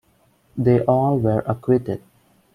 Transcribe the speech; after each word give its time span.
They 0.57 0.79
all 0.85 1.19
were 1.19 1.41
acquitted. 1.45 2.01